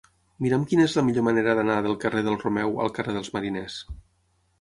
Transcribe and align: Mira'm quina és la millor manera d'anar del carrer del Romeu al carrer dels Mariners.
Mira'm 0.43 0.63
quina 0.69 0.85
és 0.85 0.95
la 0.99 1.01
millor 1.09 1.25
manera 1.27 1.53
d'anar 1.59 1.75
del 1.87 1.97
carrer 2.05 2.23
del 2.29 2.39
Romeu 2.45 2.73
al 2.87 2.91
carrer 2.97 3.15
dels 3.19 3.31
Mariners. 3.37 3.77